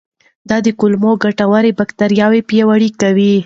دا 0.49 0.57
د 0.65 0.67
کولمو 0.79 1.11
ګټورې 1.23 1.71
باکتریاوې 1.79 2.41
پیاوړې 2.49 2.89
کوي. 3.01 3.33